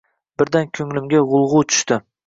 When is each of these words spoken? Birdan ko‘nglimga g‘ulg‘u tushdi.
Birdan 0.41 0.71
ko‘nglimga 0.79 1.23
g‘ulg‘u 1.35 1.65
tushdi. 1.75 2.05